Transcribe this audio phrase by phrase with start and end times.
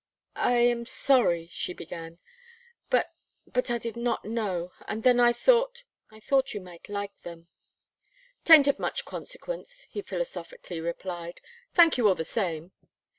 [0.35, 2.19] "I am sorry," she began,
[2.89, 3.13] "but
[3.45, 7.49] but I did not know; and then I thought I thought you might like them."
[8.43, 11.39] "'Taint of much consequence," he philosophically replied,
[11.75, 12.71] "thank you all the same.